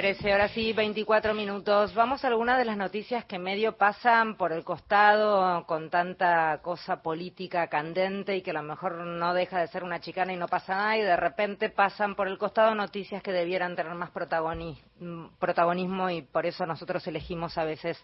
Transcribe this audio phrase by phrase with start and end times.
[0.00, 1.92] 13 horas y 24 minutos.
[1.94, 7.02] Vamos a algunas de las noticias que medio pasan por el costado con tanta cosa
[7.02, 10.48] política candente y que a lo mejor no deja de ser una chicana y no
[10.48, 16.08] pasa nada y de repente pasan por el costado noticias que debieran tener más protagonismo
[16.08, 18.02] y por eso nosotros elegimos a veces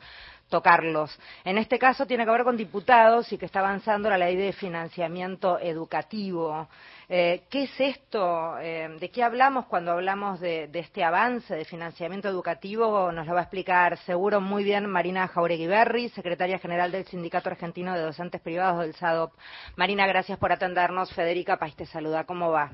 [0.51, 1.19] tocarlos.
[1.47, 4.53] En este caso tiene que ver con diputados y que está avanzando la ley de
[4.53, 6.69] financiamiento educativo.
[7.09, 8.59] Eh, ¿Qué es esto?
[8.59, 13.13] Eh, ¿De qué hablamos cuando hablamos de, este avance de financiamiento educativo?
[13.13, 17.49] Nos lo va a explicar seguro muy bien Marina Jauregui Berri, secretaria general del Sindicato
[17.49, 19.33] Argentino de Docentes Privados del SADOP.
[19.77, 21.15] Marina, gracias por atendernos.
[21.15, 22.25] Federica País te saluda.
[22.25, 22.73] ¿Cómo va?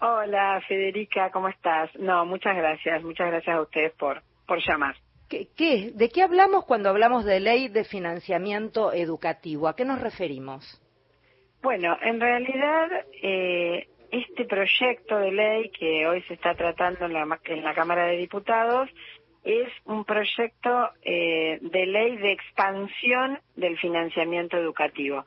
[0.00, 1.90] Hola, Federica, ¿cómo estás?
[1.96, 3.02] No, muchas gracias.
[3.02, 4.94] Muchas gracias a ustedes por, por llamar.
[5.28, 9.66] ¿Qué, qué, de qué hablamos cuando hablamos de ley de financiamiento educativo?
[9.66, 10.80] ¿A qué nos referimos?
[11.64, 12.90] Bueno, en realidad
[13.22, 18.04] eh, este proyecto de ley que hoy se está tratando en la, en la Cámara
[18.04, 18.90] de Diputados
[19.44, 25.24] es un proyecto eh, de ley de expansión del financiamiento educativo.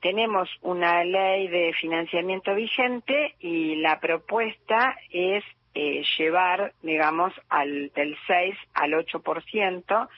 [0.00, 8.16] Tenemos una ley de financiamiento vigente y la propuesta es eh, llevar, digamos, al, del
[8.26, 10.08] 6 al 8%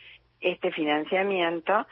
[0.40, 1.86] este financiamiento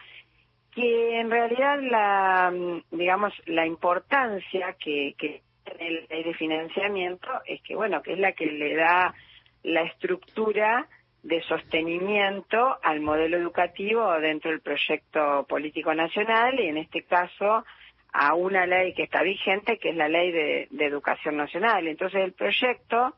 [0.76, 2.52] que en realidad la,
[2.90, 5.40] digamos, la importancia que, tiene
[5.88, 9.14] el ley de financiamiento es que, bueno, que es la que le da
[9.62, 10.86] la estructura
[11.22, 17.64] de sostenimiento al modelo educativo dentro del proyecto político nacional y en este caso
[18.12, 21.88] a una ley que está vigente, que es la ley de, educación nacional.
[21.88, 23.14] Entonces el proyecto,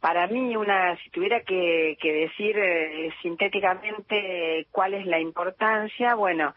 [0.00, 6.54] para mí, una, si tuviera que, decir eh, sintéticamente cuál es la importancia, bueno,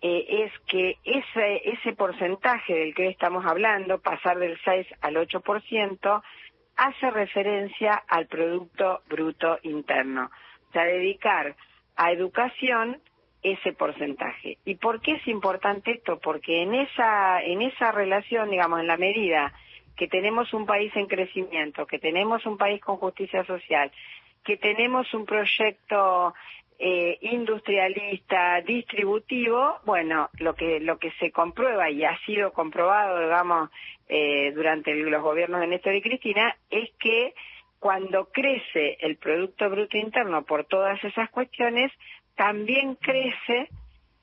[0.00, 6.22] eh, es que ese, ese porcentaje del que estamos hablando, pasar del 6 al 8%,
[6.76, 10.30] hace referencia al Producto Bruto Interno.
[10.68, 11.54] O sea, dedicar
[11.96, 12.98] a educación
[13.42, 14.58] ese porcentaje.
[14.64, 16.18] ¿Y por qué es importante esto?
[16.18, 19.52] Porque en esa, en esa relación, digamos, en la medida
[20.00, 23.92] que tenemos un país en crecimiento, que tenemos un país con justicia social,
[24.42, 26.32] que tenemos un proyecto
[26.78, 33.68] eh, industrialista, distributivo, bueno, lo que lo que se comprueba y ha sido comprobado, digamos,
[34.08, 37.34] eh, durante los gobiernos de Néstor y Cristina, es que
[37.78, 41.92] cuando crece el Producto Bruto Interno por todas esas cuestiones,
[42.36, 43.68] también crece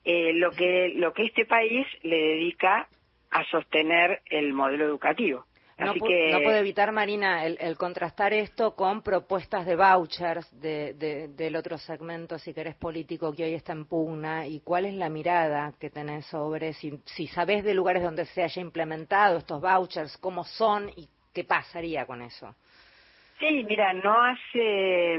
[0.04, 2.88] eh, lo que lo que este país le dedica
[3.30, 5.44] a sostener el modelo educativo.
[5.78, 12.52] No, puedo evitar, Marina, el, contrastar esto con propuestas de vouchers del otro segmento, si
[12.52, 14.46] querés, político que hoy está en pugna.
[14.46, 18.42] ¿Y cuál es la mirada que tenés sobre si, si sabés de lugares donde se
[18.42, 22.54] haya implementado estos vouchers, cómo son y qué pasaría con eso?
[23.38, 25.16] Sí, mira, no hace,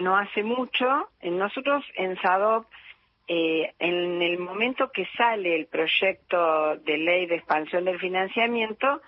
[0.00, 2.66] no hace mucho, nosotros en SADOP,
[3.28, 9.00] eh, en el momento que sale el proyecto de ley de expansión del financiamiento,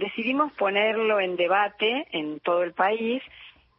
[0.00, 3.22] decidimos ponerlo en debate en todo el país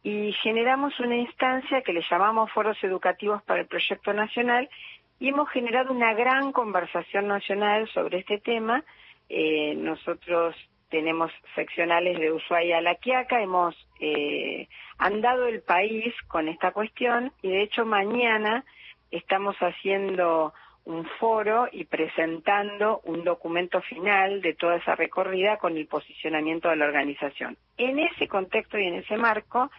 [0.04, 4.70] y generamos una instancia que le llamamos Foros Educativos para el Proyecto Nacional
[5.18, 8.84] y hemos generado una gran conversación nacional sobre este tema.
[9.28, 10.54] Eh, nosotros
[10.90, 14.68] tenemos seccionales de Ushuaia a La Quiaca, hemos eh,
[14.98, 18.64] andado el país con esta cuestión y de hecho mañana
[19.10, 20.54] estamos haciendo
[20.84, 26.76] un foro y presentando un documento final de toda esa recorrida con el posicionamiento de
[26.76, 27.56] la organización.
[27.76, 29.70] En ese contexto y en ese marco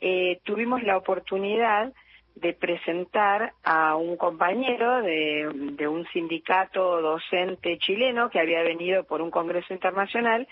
[0.00, 1.92] eh, tuvimos la oportunidad
[2.36, 9.22] de presentar a un compañero de, de, un sindicato docente chileno que había venido por
[9.22, 10.46] un congreso internacional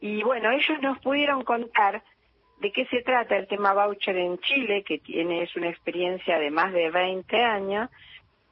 [0.00, 2.04] y bueno, ellos nos pudieron contar
[2.60, 6.50] de qué se trata el tema voucher en Chile, que tiene es una experiencia de
[6.50, 7.90] más de 20 años,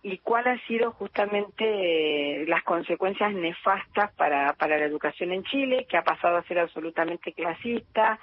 [0.03, 5.87] y cuál han sido justamente eh, las consecuencias nefastas para, para la educación en Chile,
[5.89, 8.19] que ha pasado a ser absolutamente clasista,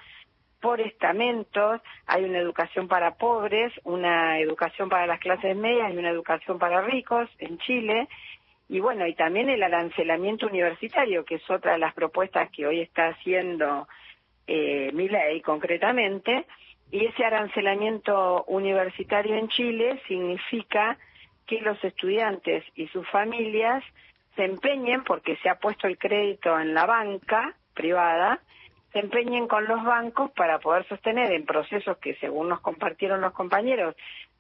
[0.59, 6.09] por estamentos, hay una educación para pobres, una educación para las clases medias y una
[6.09, 8.09] educación para ricos en Chile,
[8.67, 12.81] y bueno, y también el arancelamiento universitario, que es otra de las propuestas que hoy
[12.81, 13.87] está haciendo
[14.47, 16.45] eh, mi ley concretamente,
[16.91, 20.97] y ese arancelamiento universitario en Chile significa
[21.49, 23.83] que los estudiantes y sus familias
[24.35, 28.39] se empeñen, porque se ha puesto el crédito en la banca privada,
[28.93, 33.33] se empeñen con los bancos para poder sostener en procesos que, según nos compartieron los
[33.33, 33.95] compañeros,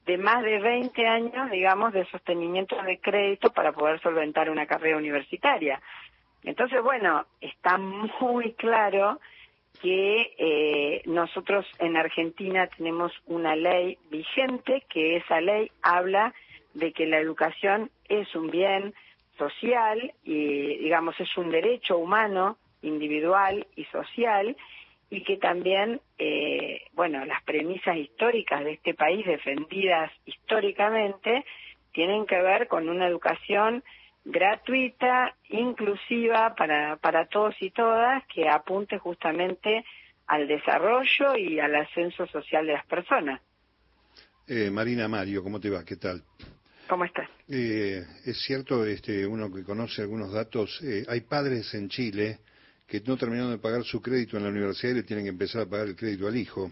[0.05, 4.97] de más de 20 años, digamos, de sostenimiento de crédito para poder solventar una carrera
[4.97, 5.81] universitaria.
[6.43, 9.19] Entonces, bueno, está muy claro
[9.81, 16.33] que eh, nosotros en Argentina tenemos una ley vigente, que esa ley habla
[16.79, 18.93] de que la educación es un bien
[19.37, 24.55] social y, digamos, es un derecho humano, individual y social,
[25.09, 31.45] y que también, eh, bueno, las premisas históricas de este país, defendidas históricamente,
[31.91, 33.83] tienen que ver con una educación
[34.25, 39.83] gratuita, inclusiva para, para todos y todas, que apunte justamente
[40.27, 43.41] al desarrollo y al ascenso social de las personas.
[44.47, 45.83] Eh, Marina Mario, ¿cómo te va?
[45.83, 46.23] ¿Qué tal?
[46.89, 47.29] ¿Cómo estás?
[47.47, 52.39] Eh, es cierto, este, uno que conoce algunos datos, eh, hay padres en Chile
[52.87, 55.61] que no terminaron de pagar su crédito en la universidad y le tienen que empezar
[55.61, 56.71] a pagar el crédito al hijo.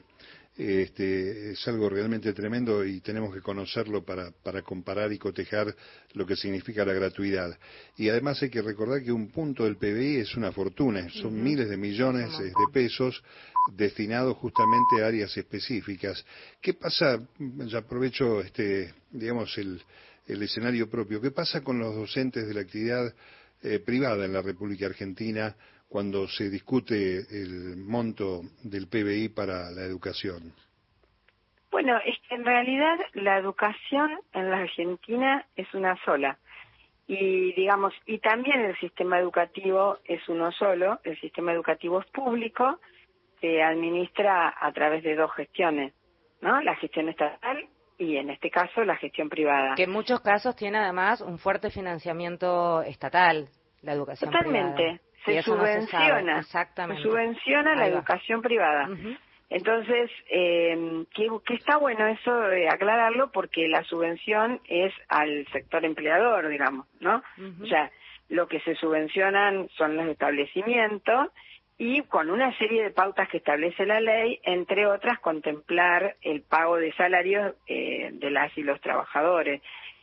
[0.58, 5.76] Este, es algo realmente tremendo y tenemos que conocerlo para, para, comparar y cotejar
[6.14, 7.56] lo que significa la gratuidad.
[7.96, 11.70] Y además hay que recordar que un punto del PBI es una fortuna, son miles
[11.70, 13.24] de millones de pesos
[13.76, 16.26] destinados justamente a áreas específicas.
[16.60, 17.22] ¿Qué pasa?
[17.38, 19.80] Ya aprovecho este, digamos, el,
[20.26, 21.22] el escenario propio.
[21.22, 23.14] ¿Qué pasa con los docentes de la actividad
[23.62, 25.56] eh, privada en la República Argentina?
[25.88, 30.54] Cuando se discute el monto del PBI para la educación?
[31.72, 36.38] Bueno, es que en realidad la educación en la Argentina es una sola.
[37.08, 42.80] Y digamos, y también el sistema educativo es uno solo, el sistema educativo es público,
[43.40, 45.94] se administra a través de dos gestiones,
[46.42, 46.62] ¿no?
[46.62, 47.66] La gestión estatal
[47.98, 49.76] y en este caso la gestión privada.
[49.76, 53.48] Que en muchos casos tiene además un fuerte financiamiento estatal,
[53.82, 55.00] la educación Totalmente
[55.34, 58.90] se subvenciona, se subvenciona la educación privada.
[59.50, 66.50] Entonces, eh, que, está bueno eso de aclararlo porque la subvención es al sector empleador,
[66.50, 67.24] digamos, ¿no?
[67.62, 67.90] O sea,
[68.30, 71.30] lo que se subvencionan son los establecimientos
[71.78, 76.78] y con una serie de pautas que establece la ley, entre otras, contemplar el pago
[76.78, 79.62] de salarios eh, de las y los trabajadores.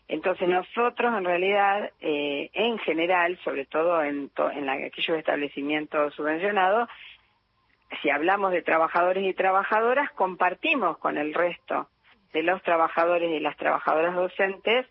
[0.08, 6.88] Entonces nosotros en realidad, eh, en general, sobre todo en, en aquellos establecimientos subvencionados,
[8.02, 11.88] si hablamos de trabajadores y trabajadoras, compartimos con el resto
[12.32, 14.86] de los trabajadores y las trabajadoras docentes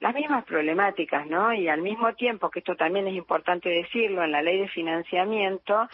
[0.00, 1.54] las mismas problemáticas, ¿no?
[1.54, 5.88] Y al mismo tiempo, que esto también es importante decirlo, en la ley de financiamiento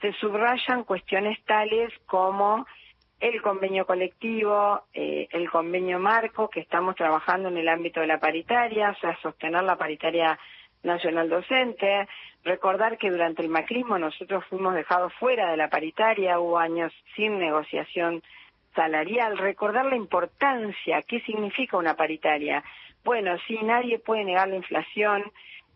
[0.00, 2.66] se subrayan cuestiones tales como
[3.20, 8.18] el convenio colectivo, eh, el convenio marco, que estamos trabajando en el ámbito de la
[8.18, 10.38] paritaria, o sea, sostener la paritaria
[10.82, 12.06] nacional docente,
[12.44, 17.38] recordar que durante el macrismo nosotros fuimos dejados fuera de la paritaria, hubo años sin
[17.38, 18.22] negociación
[18.74, 22.62] salarial, recordar la importancia, qué significa una paritaria.
[23.04, 25.24] Bueno, sí, nadie puede negar la inflación,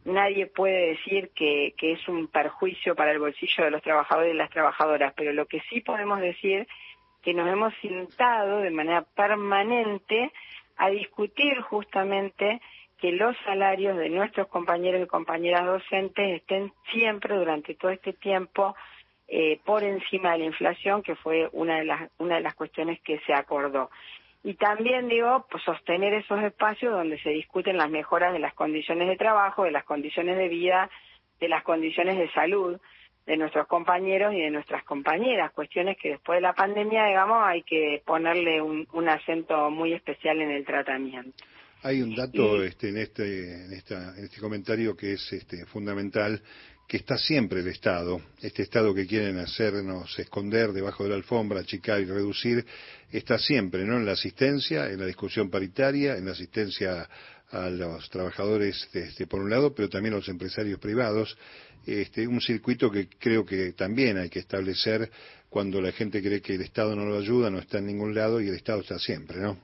[0.04, 4.36] nadie puede decir que, que es un perjuicio para el bolsillo de los trabajadores y
[4.36, 6.66] las trabajadoras, pero lo que sí podemos decir
[7.22, 10.32] que nos hemos sentado de manera permanente
[10.76, 12.60] a discutir justamente
[12.98, 18.74] que los salarios de nuestros compañeros y compañeras docentes estén siempre durante todo este tiempo
[19.28, 23.00] eh, por encima de la inflación, que fue una de las una de las cuestiones
[23.02, 23.90] que se acordó.
[24.42, 29.08] Y también digo, pues sostener esos espacios donde se discuten las mejoras de las condiciones
[29.08, 30.88] de trabajo, de las condiciones de vida,
[31.40, 32.80] de las condiciones de salud,
[33.28, 37.62] de nuestros compañeros y de nuestras compañeras, cuestiones que después de la pandemia, digamos, hay
[37.62, 41.44] que ponerle un, acento muy especial en el tratamiento.
[41.82, 46.42] Hay un dato este, en, este, en, esta, en este comentario que es este, fundamental,
[46.88, 51.60] que está siempre el Estado, este Estado que quieren hacernos esconder debajo de la alfombra,
[51.60, 52.64] achicar y reducir,
[53.12, 53.98] está siempre, ¿no?
[53.98, 57.06] En la asistencia, en la discusión paritaria, en la asistencia
[57.50, 61.36] a los trabajadores este, por un lado, pero también a los empresarios privados.
[61.86, 65.10] Este, un circuito que creo que también hay que establecer
[65.48, 68.40] cuando la gente cree que el Estado no lo ayuda, no está en ningún lado
[68.40, 69.56] y el Estado está siempre, ¿no?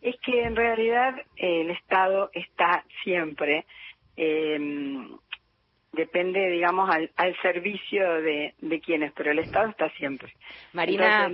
[0.00, 3.66] Es que en realidad el Estado está siempre.
[4.16, 5.16] Em,
[5.92, 10.32] depende, digamos, al, servicio de, de, quienes, pero el Estado está siempre.
[10.72, 11.30] Marina,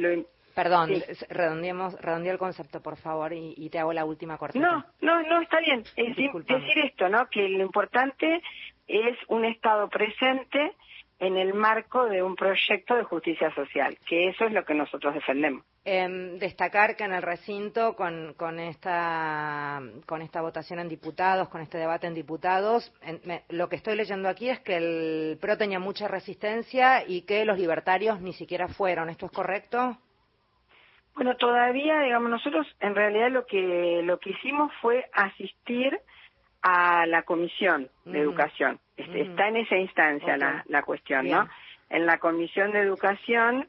[0.59, 0.91] Perdón,
[1.29, 4.67] redondeemos, redondea el concepto, por favor, y, te hago la última cortita.
[4.67, 5.85] No, no, no, está bien.
[5.95, 7.29] Es decir esto, ¿no?
[7.31, 8.43] Que lo importante
[8.89, 10.73] es un Estado presente
[11.21, 15.15] en el marco de un proyecto de justicia social, que eso es lo que nosotros
[15.15, 15.65] defendemos.
[15.85, 21.61] Em, destacar que en el recinto, con, con, esta, con esta votación en diputados, con
[21.61, 22.93] este debate en diputados,
[23.51, 27.59] lo que estoy leyendo aquí es que el PRO tenía mucha resistencia y que los
[27.59, 29.09] libertarios ni siquiera fueron.
[29.09, 29.97] ¿Esto es correcto?
[31.19, 35.99] Bueno, todavía, digamos, nosotros en realidad lo que lo que hicimos fue asistir
[36.63, 38.79] a la comisión de educación.
[38.97, 41.49] Este, está en esa instancia la, la cuestión, ¿no?
[41.91, 43.67] en la Comisión de Educación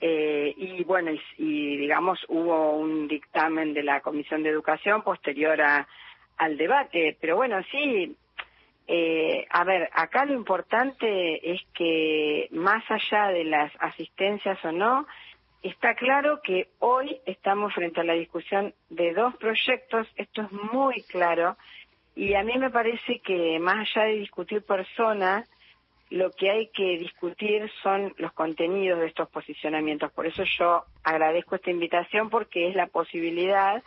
[0.00, 6.56] eh, y bueno, y, digamos hubo un dictamen de la Comisión de Educación posterior al
[6.56, 8.16] debate, pero bueno, sí,
[8.88, 15.06] eh, a ver, acá lo importante es que más allá de las asistencias o no,
[15.62, 21.02] está claro que hoy estamos frente a la discusión de dos proyectos, esto es muy
[21.02, 21.56] claro,
[22.14, 25.48] y a mí me parece que más allá de discutir personas,
[26.10, 30.12] lo que hay que discutir son los contenidos de estos posicionamientos.
[30.12, 33.82] Por eso yo agradezco esta invitación porque es la posibilidad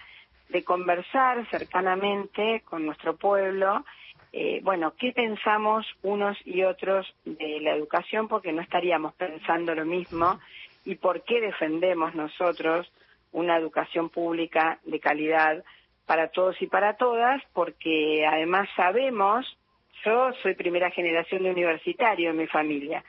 [0.49, 3.85] de conversar cercanamente con nuestro pueblo,
[4.33, 9.85] eh, bueno, qué pensamos unos y otros de la educación porque no estaríamos pensando lo
[9.85, 10.39] mismo
[10.85, 12.91] y por qué defendemos nosotros
[13.31, 15.63] una educación pública de calidad
[16.05, 19.57] para todos y para todas, porque además sabemos
[20.03, 23.03] yo soy primera generación de universitario en mi familia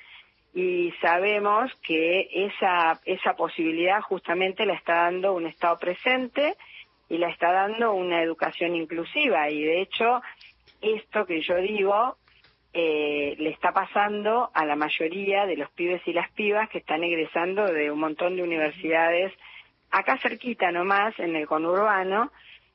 [0.54, 6.56] y sabemos que esa, esa posibilidad justamente la está dando un Estado presente
[7.11, 9.50] y la está dando una educación inclusiva.
[9.50, 10.23] Y de hecho
[10.80, 12.16] esto que yo digo
[12.78, 17.02] eh, le está pasando a la mayoría de los pibes y las pibas que están
[17.02, 19.33] egresando de un montón de universidades
[19.90, 22.30] acá cerquita nomás en el conurbano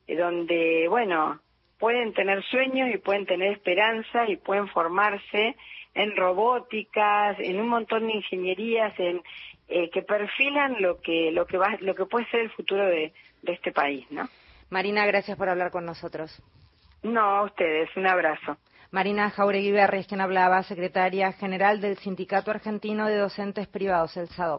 [0.08, 1.40] eh, donde bueno
[1.78, 5.56] pueden tener sueños y pueden tener esperanza y pueden formarse
[5.94, 9.22] en robóticas, en un montón de ingenierías, en
[9.68, 13.14] eh, que perfilan lo que lo que va lo que puede ser el futuro de,
[13.44, 14.28] de este país, ¿no?
[14.72, 16.42] Marina, gracias por hablar con nosotros.
[17.04, 18.58] No, a ustedes, un abrazo.
[18.94, 24.50] Marina Jauregui Berres, quien hablaba, secretaria general del Sindicato Argentino de Docentes Privados, el SADOP.